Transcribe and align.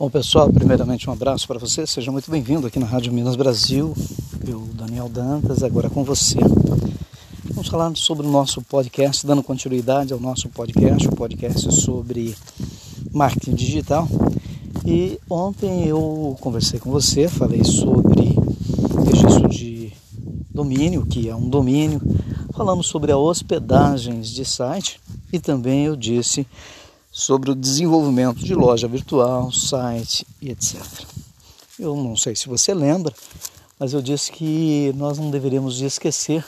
Bom, 0.00 0.08
pessoal, 0.08 0.50
primeiramente 0.50 1.10
um 1.10 1.12
abraço 1.12 1.46
para 1.46 1.58
você. 1.58 1.86
Seja 1.86 2.10
muito 2.10 2.30
bem-vindo 2.30 2.66
aqui 2.66 2.78
na 2.78 2.86
Rádio 2.86 3.12
Minas 3.12 3.36
Brasil. 3.36 3.94
Eu, 4.48 4.60
Daniel 4.72 5.10
Dantas, 5.10 5.62
agora 5.62 5.90
com 5.90 6.02
você. 6.02 6.38
Vamos 7.50 7.68
falar 7.68 7.94
sobre 7.96 8.26
o 8.26 8.30
nosso 8.30 8.62
podcast, 8.62 9.26
dando 9.26 9.42
continuidade 9.42 10.14
ao 10.14 10.18
nosso 10.18 10.48
podcast, 10.48 11.06
o 11.06 11.14
podcast 11.14 11.70
sobre 11.82 12.34
marketing 13.12 13.54
digital. 13.54 14.08
E 14.86 15.20
ontem 15.28 15.86
eu 15.86 16.34
conversei 16.40 16.80
com 16.80 16.90
você, 16.90 17.28
falei 17.28 17.62
sobre 17.62 18.34
registro 19.04 19.50
de 19.50 19.92
domínio, 20.50 21.04
que 21.04 21.28
é 21.28 21.36
um 21.36 21.46
domínio. 21.46 22.00
Falamos 22.54 22.86
sobre 22.86 23.12
a 23.12 23.18
hospedagens 23.18 24.30
de 24.30 24.46
site 24.46 24.98
e 25.30 25.38
também 25.38 25.84
eu 25.84 25.94
disse 25.94 26.46
sobre 27.20 27.50
o 27.50 27.54
desenvolvimento 27.54 28.38
de 28.38 28.54
loja 28.54 28.88
virtual, 28.88 29.52
site 29.52 30.26
e 30.40 30.50
etc. 30.50 30.80
Eu 31.78 31.94
não 31.94 32.16
sei 32.16 32.34
se 32.34 32.48
você 32.48 32.72
lembra, 32.72 33.14
mas 33.78 33.92
eu 33.92 34.00
disse 34.00 34.32
que 34.32 34.92
nós 34.96 35.18
não 35.18 35.30
deveríamos 35.30 35.80
esquecer, 35.82 36.44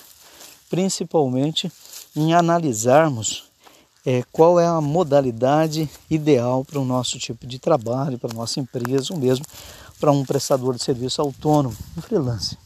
principalmente 0.70 1.70
em 2.16 2.32
analisarmos 2.32 3.44
é, 4.04 4.24
qual 4.32 4.58
é 4.58 4.66
a 4.66 4.80
modalidade 4.80 5.88
ideal 6.10 6.64
para 6.64 6.80
o 6.80 6.84
nosso 6.84 7.18
tipo 7.18 7.46
de 7.46 7.58
trabalho, 7.58 8.18
para 8.18 8.32
a 8.32 8.34
nossa 8.34 8.58
empresa, 8.58 9.12
ou 9.12 9.18
mesmo 9.18 9.44
para 10.00 10.10
um 10.10 10.24
prestador 10.24 10.74
de 10.74 10.82
serviço 10.82 11.20
autônomo, 11.20 11.76
um 11.96 12.00
freelance. 12.00 12.56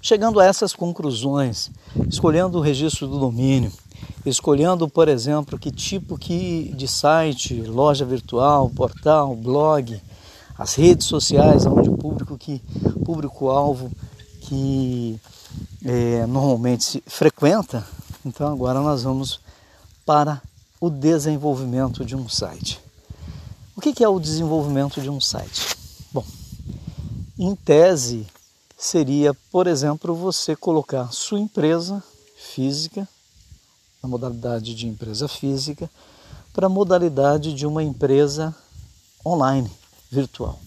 Chegando 0.00 0.40
a 0.40 0.46
essas 0.46 0.72
conclusões, 0.72 1.70
escolhendo 2.08 2.56
o 2.56 2.62
registro 2.62 3.06
do 3.06 3.18
domínio, 3.18 3.70
escolhendo, 4.24 4.88
por 4.88 5.08
exemplo, 5.08 5.58
que 5.58 5.70
tipo 5.70 6.18
que 6.18 6.72
de 6.76 6.86
site, 6.86 7.60
loja 7.62 8.04
virtual, 8.04 8.70
portal, 8.70 9.34
blog, 9.34 10.00
as 10.58 10.74
redes 10.74 11.06
sociais, 11.06 11.64
onde 11.64 11.88
o 11.88 11.96
público 11.96 12.36
que 12.36 12.60
público-alvo 13.04 13.90
que 14.42 15.18
é, 15.84 16.26
normalmente 16.26 16.84
se 16.84 17.02
frequenta. 17.06 17.86
Então 18.24 18.52
agora 18.52 18.80
nós 18.80 19.02
vamos 19.02 19.40
para 20.04 20.42
o 20.80 20.90
desenvolvimento 20.90 22.04
de 22.04 22.14
um 22.14 22.28
site. 22.28 22.80
O 23.76 23.80
que 23.80 24.04
é 24.04 24.08
o 24.08 24.20
desenvolvimento 24.20 25.00
de 25.00 25.08
um 25.08 25.20
site? 25.20 25.76
Bom, 26.12 26.24
em 27.38 27.54
tese 27.54 28.26
seria, 28.76 29.32
por 29.50 29.66
exemplo, 29.66 30.14
você 30.14 30.54
colocar 30.54 31.12
sua 31.12 31.38
empresa 31.38 32.02
física 32.36 33.08
na 34.02 34.08
modalidade 34.08 34.74
de 34.74 34.86
empresa 34.86 35.28
física 35.28 35.90
para 36.52 36.66
a 36.66 36.70
modalidade 36.70 37.54
de 37.54 37.66
uma 37.66 37.82
empresa 37.82 38.54
online, 39.24 39.70
virtual. 40.10 40.58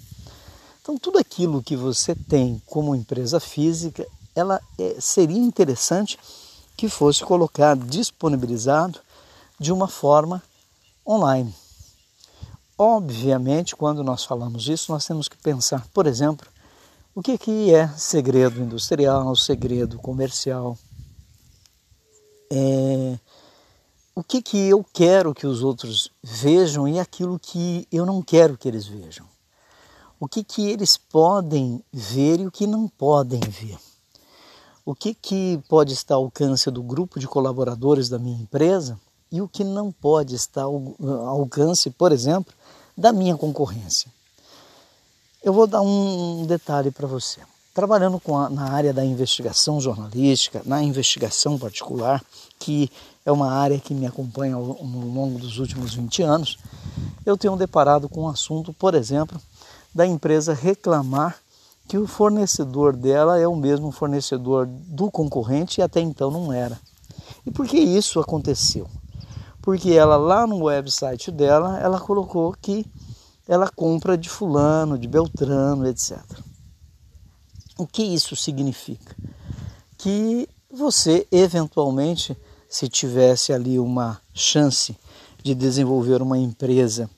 Então, 0.82 0.98
tudo 0.98 1.18
aquilo 1.18 1.64
que 1.64 1.76
você 1.76 2.14
tem 2.14 2.62
como 2.66 2.96
empresa 2.96 3.40
física, 3.40 4.06
ela 4.36 4.62
é, 4.78 4.98
seria 5.00 5.38
interessante 5.38 6.20
que 6.76 6.90
fosse 6.90 7.24
colocado, 7.24 7.86
disponibilizado 7.86 9.00
de 9.60 9.72
uma 9.72 9.88
forma 9.88 10.42
online. 11.08 11.54
Obviamente, 12.78 13.76
quando 13.76 14.04
nós 14.04 14.26
falamos 14.26 14.68
isso, 14.68 14.92
nós 14.92 15.06
temos 15.06 15.30
que 15.30 15.38
pensar, 15.38 15.88
por 15.94 16.08
exemplo, 16.08 16.48
o 17.16 17.22
que, 17.22 17.38
que 17.38 17.74
é 17.74 17.88
segredo 17.90 18.60
industrial, 18.60 19.36
segredo 19.36 20.00
comercial, 20.00 20.78
é, 22.52 23.20
o 24.16 24.24
que, 24.24 24.42
que 24.42 24.58
eu 24.58 24.86
quero 24.94 25.34
que 25.34 25.48
os 25.48 25.64
outros 25.64 26.12
vejam 26.22 26.88
e 26.88 27.00
aquilo 27.00 27.40
que 27.40 27.88
eu 27.92 28.06
não 28.06 28.22
quero 28.22 28.58
que 28.58 28.68
eles 28.68 28.86
vejam. 28.86 29.26
O 30.20 30.28
que, 30.28 30.44
que 30.44 30.70
eles 30.70 30.98
podem 30.98 31.84
ver 31.92 32.40
e 32.40 32.46
o 32.46 32.52
que 32.52 32.68
não 32.68 32.88
podem 32.88 33.40
ver. 33.40 33.78
O 34.86 34.94
que, 34.94 35.14
que 35.14 35.60
pode 35.68 35.94
estar 35.94 36.16
ao 36.16 36.26
alcance 36.26 36.70
do 36.70 36.84
grupo 36.84 37.20
de 37.20 37.28
colaboradores 37.28 38.08
da 38.08 38.20
minha 38.20 38.40
empresa 38.40 39.00
e 39.32 39.42
o 39.42 39.48
que 39.48 39.64
não 39.64 39.92
pode 39.92 40.36
estar 40.36 40.64
ao 40.64 40.96
alcance, 41.28 41.90
por 41.90 42.12
exemplo, 42.12 42.54
da 42.96 43.12
minha 43.12 43.36
concorrência. 43.36 44.12
Eu 45.42 45.54
vou 45.54 45.66
dar 45.66 45.82
um 45.82 46.46
detalhe 46.46 46.92
para 46.92 47.08
você 47.08 47.42
trabalhando 47.74 48.22
a, 48.28 48.50
na 48.50 48.72
área 48.72 48.94
da 48.94 49.04
investigação 49.04 49.82
jornalística, 49.82 50.62
na 50.66 50.84
investigação 50.84 51.58
particular, 51.58 52.24
que 52.60 52.90
é 53.26 53.32
uma 53.32 53.52
área 53.52 53.80
que 53.80 53.94
me 53.94 54.06
acompanha 54.06 54.56
ao, 54.56 54.62
no 54.84 55.12
longo 55.12 55.40
dos 55.40 55.58
últimos 55.58 55.96
20 55.96 56.22
anos, 56.22 56.58
eu 57.26 57.36
tenho 57.36 57.56
deparado 57.56 58.08
com 58.08 58.22
o 58.22 58.24
um 58.26 58.30
assunto, 58.30 58.72
por 58.74 58.94
exemplo, 58.94 59.42
da 59.94 60.06
empresa 60.06 60.54
reclamar 60.54 61.38
que 61.88 61.98
o 61.98 62.08
fornecedor 62.08 62.96
dela 62.96 63.40
é 63.40 63.48
o 63.48 63.56
mesmo 63.56 63.92
fornecedor 63.92 64.68
do 64.68 65.12
concorrente 65.12 65.80
e 65.80 65.84
até 65.84 66.00
então 66.00 66.32
não 66.32 66.54
era. 66.54 66.80
E 67.46 67.52
por 67.52 67.68
que 67.68 67.78
isso 67.78 68.20
aconteceu? 68.20 68.88
Porque 69.62 69.92
ela 69.92 70.16
lá 70.16 70.46
no 70.46 70.64
website 70.64 71.32
dela, 71.32 71.80
ela 71.80 72.00
colocou 72.00 72.56
que 72.62 72.86
ela 73.48 73.70
compra 73.70 74.18
de 74.18 74.30
fulano, 74.30 74.98
de 74.98 75.08
beltrano, 75.08 75.88
etc. 75.88 76.20
O 77.78 77.88
que 77.88 78.04
isso 78.04 78.36
significa? 78.36 79.16
Que 79.98 80.48
você, 80.72 81.28
eventualmente, 81.32 82.38
se 82.70 82.88
tivesse 82.88 83.52
ali 83.52 83.80
uma 83.80 84.22
chance 84.34 84.96
de 85.42 85.56
desenvolver 85.56 86.22
uma 86.22 86.38
empresa 86.38 87.10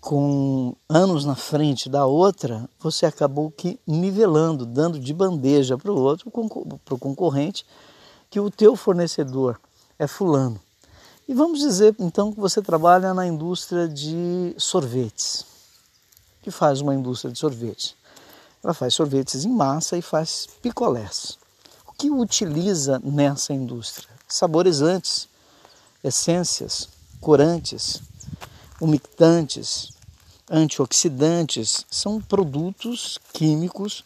com 0.00 0.74
anos 0.88 1.24
na 1.24 1.36
frente 1.36 1.88
da 1.88 2.04
outra, 2.04 2.68
você 2.80 3.06
acabou 3.06 3.52
que 3.52 3.78
nivelando, 3.86 4.66
dando 4.66 4.98
de 4.98 5.14
bandeja 5.14 5.78
para 5.78 5.92
o 5.92 5.98
outro, 5.98 6.28
para 6.84 6.94
o 6.94 6.98
concorrente, 6.98 7.64
que 8.28 8.40
o 8.40 8.50
teu 8.50 8.74
fornecedor 8.74 9.60
é 9.96 10.08
fulano. 10.08 10.60
E 11.28 11.34
vamos 11.34 11.60
dizer 11.60 11.94
então 12.00 12.32
que 12.32 12.40
você 12.40 12.60
trabalha 12.60 13.14
na 13.14 13.24
indústria 13.24 13.88
de 13.88 14.54
sorvetes, 14.58 15.46
que 16.42 16.50
faz 16.50 16.80
uma 16.80 16.94
indústria 16.94 17.32
de 17.32 17.38
sorvetes. 17.38 17.94
Ela 18.62 18.74
faz 18.74 18.94
sorvetes 18.94 19.44
em 19.44 19.50
massa 19.50 19.96
e 19.96 20.02
faz 20.02 20.48
picolés. 20.62 21.38
O 21.86 21.92
que 21.92 22.10
utiliza 22.10 23.00
nessa 23.02 23.52
indústria? 23.52 24.08
Saborizantes, 24.28 25.28
essências, 26.02 26.88
corantes, 27.20 28.00
umectantes, 28.80 29.92
antioxidantes, 30.50 31.84
são 31.90 32.20
produtos 32.20 33.18
químicos. 33.32 34.04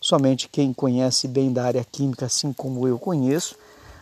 Somente 0.00 0.48
quem 0.48 0.72
conhece 0.72 1.26
bem 1.26 1.52
da 1.52 1.64
área 1.64 1.84
química, 1.84 2.26
assim 2.26 2.52
como 2.52 2.86
eu 2.86 2.98
conheço, 2.98 3.56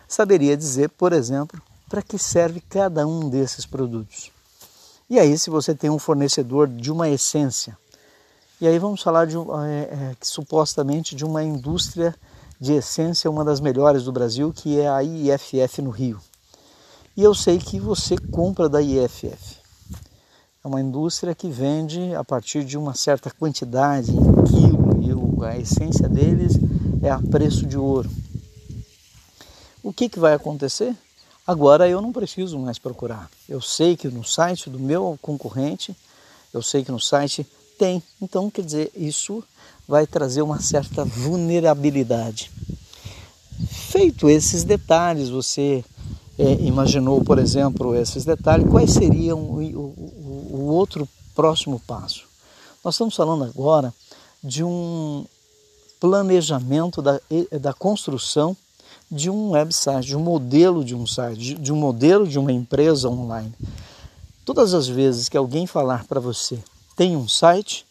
saberia 0.07 0.57
dizer, 0.57 0.89
por 0.89 1.13
exemplo, 1.13 1.61
para 1.87 2.01
que 2.01 2.17
serve 2.17 2.61
cada 2.61 3.07
um 3.07 3.29
desses 3.29 3.65
produtos. 3.65 4.31
E 5.09 5.19
aí, 5.19 5.37
se 5.37 5.49
você 5.49 5.75
tem 5.75 5.89
um 5.89 5.99
fornecedor 5.99 6.67
de 6.67 6.91
uma 6.91 7.09
essência, 7.09 7.77
e 8.63 8.67
aí 8.67 8.79
vamos 8.79 9.01
falar 9.01 9.27
de, 9.27 9.35
é, 9.35 9.41
é, 9.91 10.15
supostamente 10.21 11.17
de 11.17 11.25
uma 11.25 11.43
indústria 11.43 12.15
de 12.57 12.71
essência, 12.71 13.29
uma 13.29 13.43
das 13.43 13.59
melhores 13.59 14.03
do 14.03 14.11
Brasil, 14.13 14.53
que 14.53 14.79
é 14.79 14.87
a 14.87 15.03
IFF 15.03 15.81
no 15.81 15.89
Rio. 15.89 16.17
E 17.17 17.21
eu 17.21 17.35
sei 17.35 17.57
que 17.57 17.77
você 17.77 18.15
compra 18.31 18.69
da 18.69 18.81
IFF. 18.81 19.57
É 20.63 20.65
uma 20.65 20.79
indústria 20.79 21.35
que 21.35 21.49
vende 21.49 22.15
a 22.15 22.23
partir 22.23 22.63
de 22.63 22.77
uma 22.77 22.93
certa 22.93 23.29
quantidade 23.29 24.11
em 24.11 24.43
quilo 24.45 25.43
e 25.43 25.45
a 25.45 25.57
essência 25.57 26.07
deles 26.07 26.53
é 27.01 27.09
a 27.09 27.19
preço 27.19 27.65
de 27.65 27.77
ouro. 27.77 28.09
O 29.83 29.91
que, 29.91 30.07
que 30.07 30.19
vai 30.19 30.35
acontecer? 30.35 30.95
Agora 31.45 31.89
eu 31.89 32.01
não 32.01 32.13
preciso 32.13 32.57
mais 32.57 32.79
procurar. 32.79 33.29
Eu 33.49 33.59
sei 33.59 33.97
que 33.97 34.07
no 34.07 34.23
site 34.23 34.69
do 34.69 34.79
meu 34.79 35.19
concorrente, 35.21 35.93
eu 36.53 36.61
sei 36.61 36.81
que 36.85 36.93
no 36.93 36.99
site 37.01 37.45
tem. 37.77 38.01
Então, 38.21 38.49
quer 38.49 38.63
dizer, 38.63 38.91
isso 38.95 39.43
vai 39.87 40.07
trazer 40.07 40.41
uma 40.41 40.61
certa 40.61 41.03
vulnerabilidade. 41.03 42.51
Feito 43.67 44.29
esses 44.29 44.63
detalhes, 44.63 45.29
você 45.29 45.83
é, 46.37 46.53
imaginou, 46.61 47.23
por 47.23 47.37
exemplo, 47.37 47.95
esses 47.95 48.25
detalhes, 48.25 48.69
quais 48.69 48.91
seriam 48.91 49.39
o, 49.39 49.61
o, 49.61 50.49
o 50.51 50.65
outro 50.65 51.07
próximo 51.35 51.79
passo? 51.79 52.25
Nós 52.83 52.95
estamos 52.95 53.15
falando 53.15 53.43
agora 53.43 53.93
de 54.43 54.63
um 54.63 55.25
planejamento 55.99 57.01
da, 57.01 57.19
da 57.61 57.73
construção 57.73 58.57
de 59.09 59.29
um 59.29 59.51
website, 59.51 60.07
de 60.07 60.17
um 60.17 60.19
modelo 60.19 60.83
de 60.83 60.95
um 60.95 61.05
site, 61.05 61.55
de, 61.55 61.71
um 61.71 61.75
modelo 61.75 62.27
de 62.27 62.37
uma 62.37 62.51
empresa 62.51 63.07
online. 63.07 63.53
Todas 64.43 64.73
as 64.73 64.87
vezes 64.87 65.29
que 65.29 65.37
alguém 65.37 65.65
falar 65.65 66.05
para 66.05 66.19
você 66.19 66.59
tem 66.95 67.15
um 67.15 67.27
site, 67.27 67.85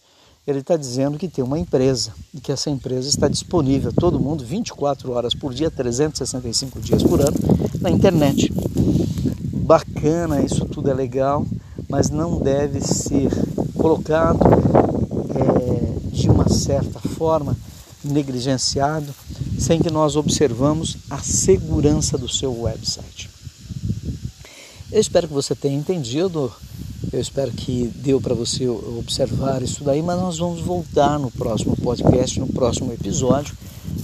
ele 0.46 0.58
está 0.58 0.76
dizendo 0.76 1.18
que 1.18 1.28
tem 1.28 1.44
uma 1.44 1.58
empresa 1.58 2.12
e 2.34 2.40
que 2.40 2.50
essa 2.50 2.70
empresa 2.70 3.08
está 3.08 3.28
disponível 3.28 3.90
a 3.90 4.00
todo 4.00 4.18
mundo 4.18 4.44
24 4.44 5.12
horas 5.12 5.34
por 5.34 5.54
dia, 5.54 5.70
365 5.70 6.80
dias 6.80 7.02
por 7.02 7.20
ano 7.20 7.36
na 7.80 7.90
internet. 7.90 8.52
Bacana, 9.64 10.42
isso 10.42 10.64
tudo 10.66 10.90
é 10.90 10.94
legal, 10.94 11.46
mas 11.88 12.10
não 12.10 12.38
deve 12.38 12.80
ser 12.80 13.30
colocado 13.76 14.40
é, 15.34 16.10
de 16.10 16.28
uma 16.28 16.48
certa 16.48 16.98
forma 17.00 17.56
negligenciado, 18.02 19.14
sem 19.58 19.80
que 19.80 19.90
nós 19.90 20.16
observamos 20.16 20.96
a 21.08 21.18
segurança 21.18 22.18
do 22.18 22.28
seu 22.28 22.62
website. 22.62 23.30
Eu 24.90 25.00
espero 25.00 25.28
que 25.28 25.34
você 25.34 25.54
tenha 25.54 25.76
entendido, 25.76 26.52
eu 27.12 27.20
espero 27.20 27.52
que 27.52 27.88
deu 27.96 28.20
para 28.20 28.34
você 28.34 28.66
observar 28.66 29.62
isso 29.62 29.84
daí, 29.84 30.02
mas 30.02 30.18
nós 30.18 30.38
vamos 30.38 30.62
voltar 30.62 31.18
no 31.18 31.30
próximo 31.30 31.76
podcast, 31.76 32.40
no 32.40 32.46
próximo 32.46 32.90
episódio, 32.90 33.54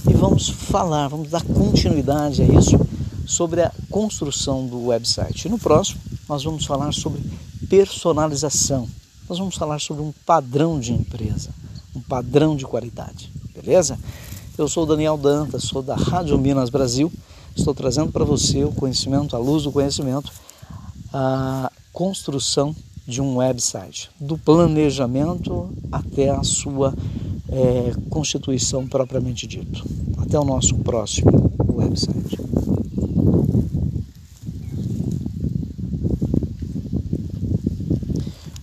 e 0.07 0.13
vamos 0.13 0.47
falar, 0.49 1.07
vamos 1.07 1.31
dar 1.31 1.43
continuidade 1.43 2.43
a 2.43 2.45
isso 2.45 2.79
sobre 3.25 3.63
a 3.63 3.71
construção 3.89 4.67
do 4.67 4.85
website. 4.85 5.47
E 5.47 5.49
no 5.49 5.57
próximo, 5.57 5.99
nós 6.27 6.43
vamos 6.43 6.65
falar 6.67 6.93
sobre 6.93 7.19
personalização. 7.67 8.87
Nós 9.27 9.39
vamos 9.39 9.55
falar 9.55 9.79
sobre 9.79 10.03
um 10.03 10.13
padrão 10.23 10.79
de 10.79 10.93
empresa, 10.93 11.49
um 11.95 12.01
padrão 12.01 12.55
de 12.55 12.65
qualidade, 12.65 13.31
beleza? 13.55 13.97
Eu 14.55 14.67
sou 14.67 14.85
Daniel 14.85 15.17
Dantas, 15.17 15.63
sou 15.63 15.81
da 15.81 15.95
Rádio 15.95 16.37
Minas 16.37 16.69
Brasil. 16.69 17.11
Estou 17.55 17.73
trazendo 17.73 18.11
para 18.11 18.23
você 18.23 18.63
o 18.63 18.71
conhecimento, 18.71 19.35
a 19.35 19.39
luz 19.39 19.63
do 19.63 19.71
conhecimento, 19.71 20.31
a 21.11 21.71
construção 21.91 22.75
de 23.09 23.21
um 23.21 23.37
website, 23.37 24.11
do 24.19 24.37
planejamento 24.37 25.69
até 25.91 26.29
a 26.29 26.43
sua 26.43 26.93
é, 27.49 27.91
constituição 28.07 28.87
propriamente 28.87 29.47
dito. 29.47 29.83
Até 30.19 30.39
o 30.39 30.45
nosso 30.45 30.75
próximo 30.75 31.51
website. 31.67 32.37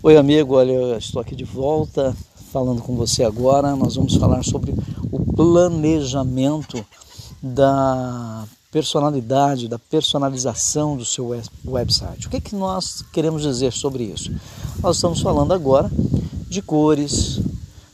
Oi, 0.01 0.17
amigo, 0.17 0.55
olha, 0.55 0.71
eu 0.71 0.97
estou 0.97 1.21
aqui 1.21 1.35
de 1.35 1.43
volta 1.43 2.17
falando 2.53 2.81
com 2.81 2.95
você 2.95 3.25
agora. 3.25 3.75
Nós 3.75 3.97
vamos 3.97 4.15
falar 4.15 4.45
sobre 4.45 4.73
o 5.11 5.19
planejamento 5.35 6.87
da 7.43 8.47
personalidade, 8.77 9.69
da 9.69 9.79
personalização 9.79 10.99
do 10.99 11.05
seu 11.07 11.31
website. 11.65 12.27
O 12.27 12.31
que, 12.31 12.37
é 12.37 12.41
que 12.43 12.55
nós 12.55 13.03
queremos 13.11 13.41
dizer 13.41 13.73
sobre 13.73 14.05
isso? 14.05 14.31
Nós 14.83 14.97
estamos 14.97 15.23
falando 15.23 15.55
agora 15.55 15.91
de 16.47 16.61
cores, 16.61 17.41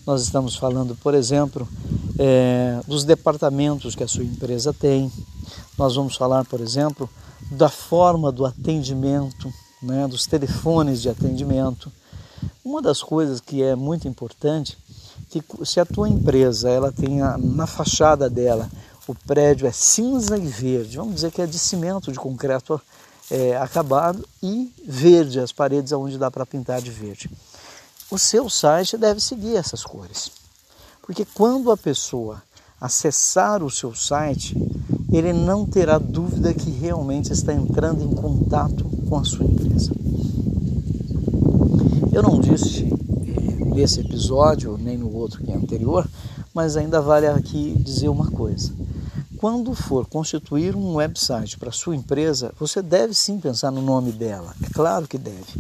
nós 0.05 0.23
estamos 0.23 0.56
falando, 0.56 0.96
por 0.96 1.14
exemplo, 1.14 1.69
é, 2.19 2.81
dos 2.84 3.05
departamentos 3.05 3.94
que 3.94 4.02
a 4.02 4.08
sua 4.08 4.25
empresa 4.25 4.73
tem, 4.73 5.08
nós 5.79 5.94
vamos 5.94 6.17
falar, 6.17 6.44
por 6.46 6.61
exemplo, 6.61 7.08
da 7.52 7.69
forma 7.69 8.32
do 8.32 8.44
atendimento, 8.44 9.52
né, 9.81 10.08
dos 10.08 10.26
telefones 10.26 11.00
de 11.00 11.08
atendimento, 11.08 11.93
uma 12.64 12.82
das 12.82 13.00
coisas 13.05 13.40
que 13.40 13.62
é 13.62 13.76
muito 13.76 14.08
importante 14.08 14.76
que 15.31 15.40
se 15.64 15.78
a 15.78 15.87
tua 15.87 16.08
empresa 16.08 16.69
ela 16.69 16.90
tenha 16.90 17.38
na 17.38 17.69
fachada 17.69 18.28
dela 18.28 18.69
o 19.12 19.26
prédio 19.26 19.67
é 19.67 19.73
cinza 19.73 20.38
e 20.38 20.47
verde, 20.47 20.97
vamos 20.97 21.17
dizer 21.17 21.31
que 21.31 21.43
é 21.43 21.47
de 21.47 21.59
cimento 21.59 22.11
de 22.11 22.19
concreto 22.19 22.81
é, 23.31 23.56
acabado 23.56 24.26
e 24.43 24.73
verde 24.87 25.38
as 25.38 25.53
paredes 25.53 25.93
aonde 25.93 26.19
dá 26.19 26.31
para 26.31 26.47
pintar 26.47 26.81
de 26.81 26.91
verde. 26.91 27.31
O 28.11 28.19
seu 28.19 28.49
site 28.49 28.97
deve 28.97 29.20
seguir 29.20 29.56
essas 29.56 29.85
cores, 29.85 30.31
porque 31.03 31.26
quando 31.35 31.70
a 31.70 31.76
pessoa 31.76 32.43
acessar 32.81 33.62
o 33.62 33.70
seu 33.70 33.94
site, 33.94 34.56
ele 35.12 35.32
não 35.32 35.67
terá 35.67 35.99
dúvida 35.99 36.55
que 36.55 36.70
realmente 36.70 37.32
está 37.32 37.53
entrando 37.53 38.03
em 38.03 38.14
contato 38.14 38.85
com 39.09 39.19
a 39.19 39.25
sua 39.25 39.44
empresa. 39.44 39.93
Eu 42.11 42.23
não 42.23 42.41
disse 42.41 42.85
eh, 42.85 43.64
nesse 43.75 44.00
episódio, 44.00 44.76
nem 44.79 44.97
no 44.97 45.14
outro 45.14 45.43
que 45.43 45.53
é 45.53 45.55
anterior, 45.55 46.09
mas 46.53 46.76
ainda 46.76 47.00
vale 47.00 47.26
aqui 47.26 47.75
dizer 47.79 48.09
uma 48.09 48.31
coisa. 48.31 48.81
Quando 49.42 49.74
for 49.74 50.06
constituir 50.06 50.76
um 50.76 50.94
website 50.94 51.58
para 51.58 51.72
sua 51.72 51.96
empresa, 51.96 52.54
você 52.60 52.80
deve 52.80 53.12
sim 53.12 53.40
pensar 53.40 53.72
no 53.72 53.82
nome 53.82 54.12
dela, 54.12 54.54
é 54.62 54.72
claro 54.72 55.08
que 55.08 55.18
deve, 55.18 55.58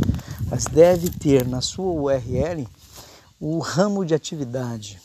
mas 0.48 0.66
deve 0.66 1.10
ter 1.10 1.44
na 1.44 1.60
sua 1.60 1.90
URL 1.90 2.64
o 3.40 3.58
ramo 3.58 4.04
de 4.06 4.14
atividade. 4.14 5.02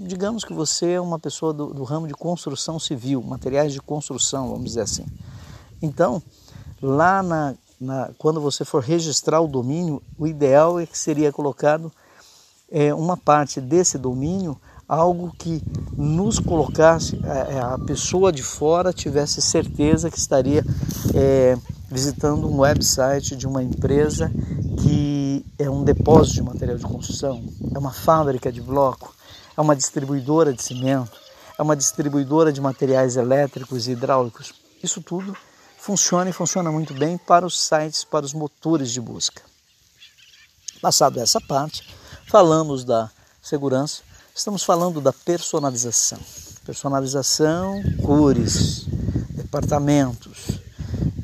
Digamos 0.00 0.42
que 0.42 0.52
você 0.52 0.94
é 0.94 1.00
uma 1.00 1.16
pessoa 1.16 1.52
do, 1.52 1.72
do 1.72 1.84
ramo 1.84 2.08
de 2.08 2.14
construção 2.14 2.76
civil, 2.80 3.22
materiais 3.22 3.72
de 3.72 3.80
construção, 3.80 4.48
vamos 4.48 4.64
dizer 4.64 4.80
assim. 4.80 5.06
Então, 5.80 6.20
lá 6.82 7.22
na 7.22 7.54
na, 7.80 8.10
quando 8.18 8.40
você 8.40 8.64
for 8.64 8.82
registrar 8.82 9.40
o 9.40 9.46
domínio, 9.46 10.02
o 10.18 10.26
ideal 10.26 10.80
é 10.80 10.86
que 10.86 10.98
seria 10.98 11.30
colocado 11.30 11.92
é, 12.68 12.92
uma 12.92 13.16
parte 13.16 13.60
desse 13.60 13.96
domínio, 13.96 14.60
algo 14.88 15.34
que 15.38 15.62
nos 15.96 16.38
colocasse, 16.38 17.20
a, 17.22 17.28
é, 17.28 17.60
a 17.60 17.78
pessoa 17.78 18.32
de 18.32 18.42
fora 18.42 18.92
tivesse 18.92 19.42
certeza 19.42 20.10
que 20.10 20.18
estaria 20.18 20.64
é, 21.14 21.58
visitando 21.90 22.48
um 22.48 22.60
website 22.60 23.36
de 23.36 23.46
uma 23.46 23.62
empresa 23.62 24.32
que 24.82 25.44
é 25.58 25.68
um 25.68 25.84
depósito 25.84 26.36
de 26.36 26.42
material 26.42 26.78
de 26.78 26.84
construção, 26.84 27.44
é 27.74 27.78
uma 27.78 27.92
fábrica 27.92 28.50
de 28.50 28.62
bloco, 28.62 29.14
é 29.56 29.60
uma 29.60 29.76
distribuidora 29.76 30.52
de 30.52 30.62
cimento, 30.62 31.18
é 31.58 31.62
uma 31.62 31.76
distribuidora 31.76 32.52
de 32.52 32.60
materiais 32.60 33.16
elétricos 33.16 33.88
e 33.88 33.92
hidráulicos. 33.92 34.54
Isso 34.82 35.02
tudo 35.02 35.36
funciona 35.76 36.30
e 36.30 36.32
funciona 36.32 36.70
muito 36.70 36.94
bem 36.94 37.18
para 37.18 37.44
os 37.44 37.60
sites, 37.60 38.04
para 38.04 38.24
os 38.24 38.32
motores 38.32 38.90
de 38.90 39.00
busca. 39.00 39.42
Passado 40.80 41.18
essa 41.18 41.40
parte, 41.40 41.82
falamos 42.26 42.84
da 42.84 43.10
segurança, 43.42 44.02
estamos 44.38 44.62
falando 44.62 45.00
da 45.00 45.12
personalização. 45.12 46.18
Personalização, 46.64 47.82
cores, 48.02 48.86
departamentos 49.30 50.60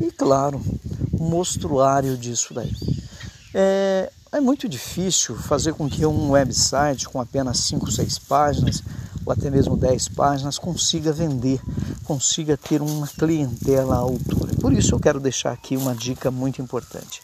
e, 0.00 0.10
claro, 0.10 0.60
mostruário 1.12 2.16
disso 2.16 2.52
daí. 2.52 2.74
É, 3.54 4.10
é 4.32 4.40
muito 4.40 4.68
difícil 4.68 5.36
fazer 5.36 5.74
com 5.74 5.88
que 5.88 6.04
um 6.04 6.32
website 6.32 7.08
com 7.08 7.20
apenas 7.20 7.58
5, 7.58 7.90
6 7.92 8.18
páginas 8.18 8.82
ou 9.24 9.32
até 9.32 9.48
mesmo 9.48 9.76
10 9.76 10.08
páginas 10.08 10.58
consiga 10.58 11.12
vender, 11.12 11.60
consiga 12.02 12.56
ter 12.56 12.82
uma 12.82 13.06
clientela 13.06 13.94
à 13.94 13.98
altura. 13.98 14.54
Por 14.60 14.72
isso 14.72 14.92
eu 14.92 14.98
quero 14.98 15.20
deixar 15.20 15.52
aqui 15.52 15.76
uma 15.76 15.94
dica 15.94 16.32
muito 16.32 16.60
importante. 16.60 17.22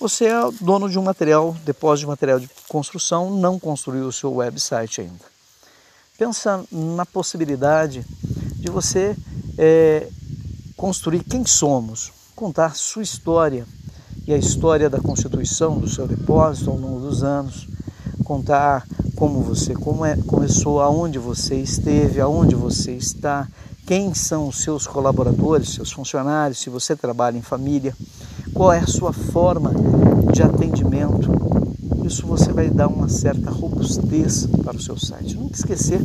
Você 0.00 0.26
é 0.26 0.34
dono 0.60 0.88
de 0.88 0.96
um 0.96 1.02
material, 1.02 1.56
depósito 1.64 2.04
de 2.04 2.06
material 2.06 2.38
de 2.38 2.48
construção, 2.68 3.32
não 3.32 3.58
construiu 3.58 4.06
o 4.06 4.12
seu 4.12 4.32
website 4.32 5.00
ainda. 5.00 5.24
Pensa 6.16 6.64
na 6.70 7.04
possibilidade 7.04 8.06
de 8.54 8.70
você 8.70 9.16
é, 9.58 10.08
construir 10.76 11.24
quem 11.24 11.44
somos, 11.44 12.12
contar 12.36 12.76
sua 12.76 13.02
história 13.02 13.66
e 14.24 14.32
a 14.32 14.38
história 14.38 14.88
da 14.88 15.00
constituição 15.00 15.80
do 15.80 15.88
seu 15.88 16.06
depósito 16.06 16.70
ao 16.70 16.78
longo 16.78 17.00
dos 17.00 17.24
anos, 17.24 17.66
contar 18.22 18.86
como 19.16 19.42
você 19.42 19.74
como 19.74 20.04
é, 20.04 20.16
começou, 20.28 20.80
aonde 20.80 21.18
você 21.18 21.56
esteve, 21.56 22.20
aonde 22.20 22.54
você 22.54 22.92
está, 22.92 23.48
quem 23.84 24.14
são 24.14 24.46
os 24.46 24.58
seus 24.60 24.86
colaboradores, 24.86 25.70
seus 25.70 25.90
funcionários, 25.90 26.60
se 26.60 26.70
você 26.70 26.94
trabalha 26.94 27.36
em 27.36 27.42
família, 27.42 27.96
qual 28.58 28.72
é 28.72 28.80
a 28.80 28.86
sua 28.88 29.12
forma 29.12 29.70
de 30.32 30.42
atendimento. 30.42 31.30
Isso 32.04 32.26
você 32.26 32.52
vai 32.52 32.68
dar 32.68 32.88
uma 32.88 33.08
certa 33.08 33.52
robustez 33.52 34.48
para 34.64 34.76
o 34.76 34.82
seu 34.82 34.98
site. 34.98 35.36
Nunca 35.36 35.54
esquecer 35.54 36.02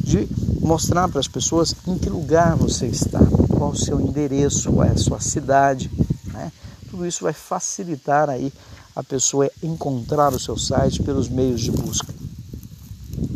de 0.00 0.28
mostrar 0.60 1.08
para 1.08 1.18
as 1.18 1.26
pessoas 1.26 1.74
em 1.86 1.96
que 1.96 2.10
lugar 2.10 2.56
você 2.56 2.84
está, 2.84 3.20
qual 3.56 3.70
o 3.70 3.76
seu 3.76 3.98
endereço, 4.02 4.70
qual 4.70 4.86
é 4.86 4.90
a 4.90 4.98
sua 4.98 5.18
cidade. 5.18 5.90
Né? 6.26 6.52
Tudo 6.90 7.06
isso 7.06 7.24
vai 7.24 7.32
facilitar 7.32 8.28
aí 8.28 8.52
a 8.94 9.02
pessoa 9.02 9.50
encontrar 9.62 10.34
o 10.34 10.38
seu 10.38 10.58
site 10.58 11.02
pelos 11.02 11.30
meios 11.30 11.62
de 11.62 11.70
busca. 11.70 12.12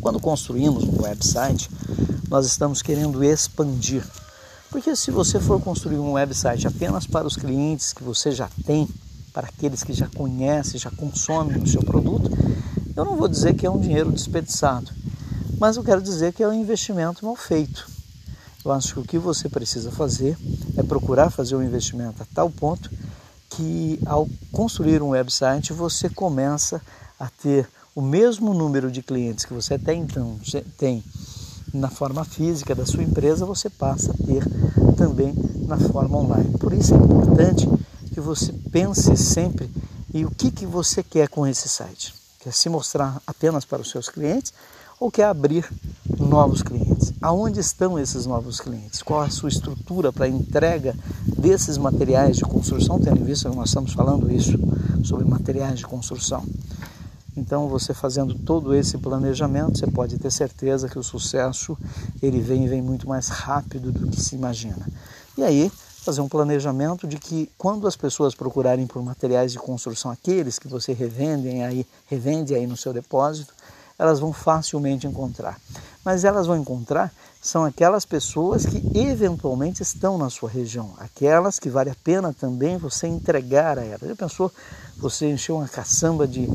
Quando 0.02 0.20
construímos 0.20 0.84
um 0.84 1.04
website, 1.04 1.70
nós 2.28 2.44
estamos 2.44 2.82
querendo 2.82 3.24
expandir. 3.24 4.04
Porque 4.70 4.94
se 4.94 5.10
você 5.10 5.40
for 5.40 5.60
construir 5.60 5.98
um 5.98 6.12
website 6.12 6.66
apenas 6.66 7.06
para 7.06 7.26
os 7.26 7.36
clientes 7.36 7.92
que 7.92 8.04
você 8.04 8.30
já 8.32 8.48
tem, 8.66 8.86
para 9.32 9.48
aqueles 9.48 9.82
que 9.82 9.94
já 9.94 10.08
conhecem, 10.08 10.78
já 10.78 10.90
consomem 10.90 11.62
o 11.62 11.66
seu 11.66 11.82
produto, 11.82 12.30
eu 12.94 13.04
não 13.04 13.16
vou 13.16 13.28
dizer 13.28 13.54
que 13.54 13.64
é 13.64 13.70
um 13.70 13.80
dinheiro 13.80 14.12
desperdiçado, 14.12 14.90
mas 15.58 15.76
eu 15.76 15.84
quero 15.84 16.02
dizer 16.02 16.32
que 16.34 16.42
é 16.42 16.48
um 16.48 16.52
investimento 16.52 17.24
mal 17.24 17.36
feito. 17.36 17.88
Eu 18.64 18.72
acho 18.72 18.94
que 18.94 19.00
o 19.00 19.04
que 19.04 19.18
você 19.18 19.48
precisa 19.48 19.90
fazer 19.90 20.36
é 20.76 20.82
procurar 20.82 21.30
fazer 21.30 21.56
um 21.56 21.62
investimento 21.62 22.22
a 22.22 22.26
tal 22.34 22.50
ponto 22.50 22.90
que 23.48 23.98
ao 24.04 24.28
construir 24.52 25.02
um 25.02 25.10
website 25.10 25.72
você 25.72 26.10
começa 26.10 26.82
a 27.18 27.30
ter 27.30 27.66
o 27.94 28.02
mesmo 28.02 28.52
número 28.52 28.90
de 28.90 29.02
clientes 29.02 29.44
que 29.44 29.54
você 29.54 29.74
até 29.74 29.94
então 29.94 30.38
tem 30.76 31.02
na 31.72 31.88
forma 31.88 32.24
física 32.24 32.74
da 32.74 32.86
sua 32.86 33.02
empresa, 33.02 33.44
você 33.44 33.68
passa 33.68 34.12
a 34.12 34.26
ter 34.26 34.42
também 35.18 35.34
na 35.66 35.76
forma 35.76 36.16
online. 36.16 36.56
Por 36.58 36.72
isso 36.72 36.94
é 36.94 36.96
importante 36.96 37.68
que 38.14 38.20
você 38.20 38.52
pense 38.70 39.16
sempre 39.16 39.68
em 40.14 40.24
o 40.24 40.30
que, 40.30 40.50
que 40.50 40.64
você 40.64 41.02
quer 41.02 41.28
com 41.28 41.46
esse 41.46 41.68
site. 41.68 42.14
Quer 42.38 42.52
se 42.52 42.68
mostrar 42.68 43.20
apenas 43.26 43.64
para 43.64 43.82
os 43.82 43.90
seus 43.90 44.08
clientes 44.08 44.52
ou 45.00 45.10
quer 45.10 45.24
abrir 45.24 45.68
novos 46.18 46.62
clientes? 46.62 47.12
Aonde 47.20 47.58
estão 47.58 47.98
esses 47.98 48.26
novos 48.26 48.60
clientes? 48.60 49.02
Qual 49.02 49.20
a 49.20 49.28
sua 49.30 49.48
estrutura 49.48 50.12
para 50.12 50.28
entrega 50.28 50.94
desses 51.26 51.76
materiais 51.76 52.36
de 52.36 52.44
construção? 52.44 53.00
Tendo 53.00 53.20
em 53.20 53.24
vista 53.24 53.50
que 53.50 53.56
nós 53.56 53.68
estamos 53.68 53.92
falando 53.92 54.30
isso 54.30 54.56
sobre 55.04 55.24
materiais 55.24 55.78
de 55.78 55.86
construção. 55.86 56.44
Então, 57.38 57.68
você 57.68 57.94
fazendo 57.94 58.34
todo 58.34 58.74
esse 58.74 58.98
planejamento, 58.98 59.78
você 59.78 59.86
pode 59.86 60.18
ter 60.18 60.30
certeza 60.30 60.88
que 60.88 60.98
o 60.98 61.02
sucesso 61.02 61.78
ele 62.20 62.40
vem 62.40 62.64
e 62.64 62.68
vem 62.68 62.82
muito 62.82 63.08
mais 63.08 63.28
rápido 63.28 63.92
do 63.92 64.08
que 64.08 64.20
se 64.20 64.34
imagina. 64.34 64.86
E 65.36 65.44
aí, 65.44 65.70
fazer 66.04 66.20
um 66.20 66.28
planejamento 66.28 67.06
de 67.06 67.16
que 67.16 67.50
quando 67.56 67.86
as 67.86 67.96
pessoas 67.96 68.34
procurarem 68.34 68.86
por 68.86 69.02
materiais 69.02 69.52
de 69.52 69.58
construção, 69.58 70.10
aqueles 70.10 70.58
que 70.58 70.66
você 70.66 70.92
revendem 70.92 71.64
aí, 71.64 71.86
revende 72.06 72.54
aí 72.54 72.66
no 72.66 72.76
seu 72.76 72.92
depósito, 72.92 73.54
elas 73.98 74.18
vão 74.18 74.32
facilmente 74.32 75.06
encontrar. 75.06 75.60
Mas 76.04 76.24
elas 76.24 76.46
vão 76.46 76.56
encontrar 76.56 77.12
são 77.40 77.64
aquelas 77.64 78.04
pessoas 78.04 78.66
que 78.66 78.82
eventualmente 78.98 79.82
estão 79.82 80.18
na 80.18 80.28
sua 80.28 80.50
região, 80.50 80.92
aquelas 80.98 81.58
que 81.58 81.68
vale 81.68 81.90
a 81.90 81.96
pena 82.02 82.32
também 82.32 82.76
você 82.76 83.06
entregar 83.06 83.78
a 83.78 83.84
elas. 83.84 84.08
Já 84.08 84.16
pensou 84.16 84.52
você 84.96 85.30
encher 85.30 85.52
uma 85.52 85.68
caçamba 85.68 86.26
de 86.26 86.48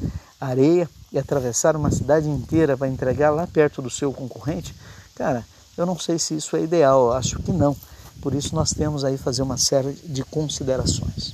areia 0.46 0.90
e 1.12 1.18
atravessar 1.18 1.76
uma 1.76 1.92
cidade 1.92 2.28
inteira 2.28 2.78
para 2.78 2.88
entregar 2.88 3.30
lá 3.30 3.48
perto 3.48 3.82
do 3.82 3.90
seu 3.90 4.12
concorrente? 4.12 4.76
Cara, 5.16 5.46
eu 5.78 5.86
não 5.86 5.98
sei 5.98 6.20
se 6.20 6.36
isso 6.36 6.56
é 6.56 6.64
ideal, 6.64 7.08
eu 7.08 7.14
acho 7.14 7.40
que 7.40 7.52
não. 7.52 7.76
Por 8.22 8.34
isso 8.34 8.56
nós 8.56 8.72
temos 8.72 9.04
aí 9.04 9.18
fazer 9.18 9.42
uma 9.42 9.58
série 9.58 9.94
de 10.06 10.24
considerações. 10.24 11.34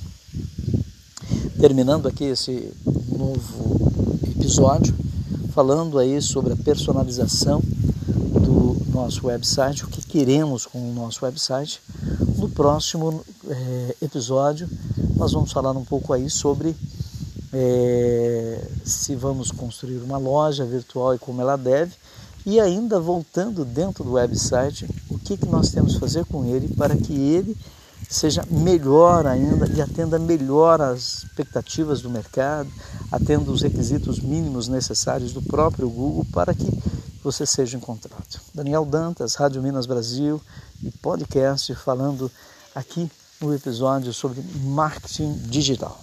Terminando 1.60 2.08
aqui 2.08 2.24
esse 2.24 2.72
novo 3.16 3.78
episódio, 4.30 4.94
falando 5.52 5.98
aí 5.98 6.20
sobre 6.22 6.52
a 6.52 6.56
personalização 6.56 7.60
do 7.60 8.76
nosso 8.90 9.26
website, 9.26 9.84
o 9.84 9.88
que 9.88 10.02
queremos 10.02 10.66
com 10.66 10.78
o 10.78 10.94
nosso 10.94 11.24
website. 11.24 11.80
No 12.36 12.48
próximo 12.48 13.22
é, 13.46 13.96
episódio, 14.00 14.68
nós 15.16 15.32
vamos 15.32 15.52
falar 15.52 15.72
um 15.72 15.84
pouco 15.84 16.12
aí 16.12 16.30
sobre 16.30 16.74
é, 17.52 18.64
se 18.84 19.14
vamos 19.14 19.50
construir 19.50 19.98
uma 19.98 20.18
loja 20.18 20.64
virtual 20.64 21.14
e 21.14 21.18
como 21.18 21.40
ela 21.40 21.56
deve, 21.56 21.92
e 22.46 22.58
ainda 22.58 22.98
voltando 22.98 23.64
dentro 23.64 24.02
do 24.02 24.12
website, 24.12 24.86
o 25.10 25.18
que, 25.18 25.36
que 25.36 25.46
nós 25.46 25.70
temos 25.70 25.94
que 25.94 26.00
fazer 26.00 26.24
com 26.24 26.44
ele 26.44 26.68
para 26.74 26.96
que 26.96 27.12
ele 27.12 27.56
seja 28.08 28.44
melhor 28.50 29.26
ainda 29.26 29.68
e 29.68 29.80
atenda 29.80 30.18
melhor 30.18 30.80
às 30.80 31.24
expectativas 31.24 32.00
do 32.00 32.10
mercado, 32.10 32.70
atenda 33.12 33.50
os 33.50 33.62
requisitos 33.62 34.18
mínimos 34.18 34.68
necessários 34.68 35.32
do 35.32 35.42
próprio 35.42 35.88
Google 35.88 36.26
para 36.32 36.54
que 36.54 36.68
você 37.22 37.44
seja 37.44 37.76
encontrado. 37.76 38.40
Daniel 38.54 38.84
Dantas, 38.84 39.34
Rádio 39.34 39.62
Minas 39.62 39.86
Brasil 39.86 40.40
e 40.82 40.90
podcast 40.90 41.74
falando 41.74 42.30
aqui 42.74 43.10
no 43.40 43.54
episódio 43.54 44.12
sobre 44.12 44.42
marketing 44.64 45.34
digital. 45.48 46.00